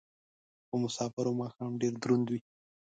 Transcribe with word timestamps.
په 0.67 0.75
مسافرو 0.83 1.37
ماښام 1.41 1.71
ډېر 1.81 1.93
دروند 2.01 2.25
وي 2.29 2.39